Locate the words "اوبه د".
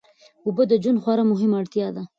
0.45-0.73